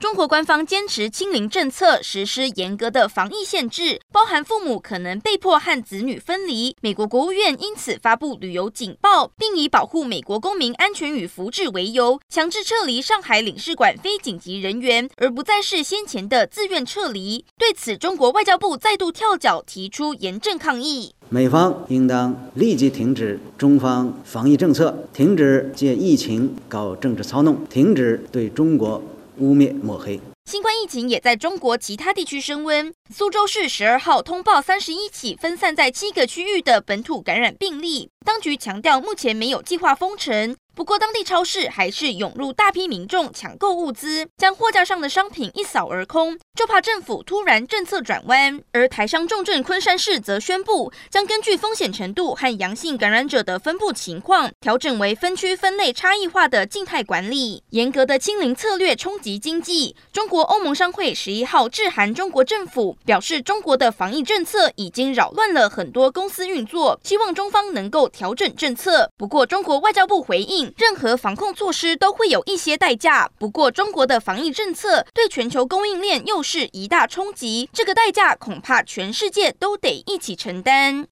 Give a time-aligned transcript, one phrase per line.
[0.00, 6.76] 中国官方坚持清零政策，实施严格的防疫限制，包含父母可能被迫和子女分离。
[6.80, 17.44] 美国国务院因此发布旅游警报，并以保护美国公民安全与福祉为由，强制撤离上海领事馆非紧急人员，而不再是先前的自愿撤离。
[17.58, 21.12] 对此，中国外交部再度跳脚，提出严正抗议。
[21.28, 29.02] 美方应当立即停止中方防疫政策，停止借疫情搞政治操弄，停止对中国。
[29.38, 32.92] 污蔑抹黑，新冠疫情也在中国其他地区升温。
[33.14, 40.54] 苏州市十二号通报三十一起分散在七个区域的本土感染病例，当局强调目前没有计划封城。
[40.74, 48.60] 不过，当地超市还是涌入大批民众抢购物资，将货架上的商品一扫而空，就怕政府突然政策转弯。
[48.70, 57.64] 而台商重镇昆山市则宣布，将根据风险程度和阳性感染者的分布情况，调整为分区分类差异化的静态管理。
[57.70, 59.96] 严格的清零策略冲击经济。
[60.12, 69.12] 中国欧盟商会十一号致函中国政府，表示中国的防疫政策已经扰乱了很多公司运作，希望中方能够调整政策。
[69.16, 70.74] 不过，中国外交部回应。
[70.76, 81.06] 任何防控措施都会有一些代价，不过中国的防疫政策对全球供应链又是一大冲击，这个代价恐怕全世界都得一起承担。